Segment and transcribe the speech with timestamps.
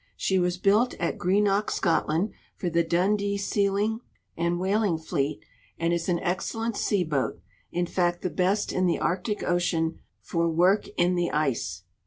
[0.17, 3.99] She was built at Greenock, Scotland, for the Dundee sealing
[4.35, 5.45] and whaling fleet,
[5.77, 7.39] and is .an excellent sea boat—
[7.71, 11.83] in fact the best in the Arctic ocean for work in the ice.